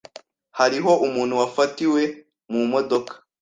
Hariho 0.59 0.91
umuntu 1.05 1.33
wafatiwe 1.41 2.01
mumodoka. 2.51 3.13